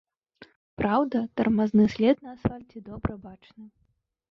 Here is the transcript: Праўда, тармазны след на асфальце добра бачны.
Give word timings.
Праўда, 0.81 1.17
тармазны 1.41 1.85
след 1.97 2.15
на 2.25 2.29
асфальце 2.35 2.77
добра 2.91 3.21
бачны. 3.29 3.65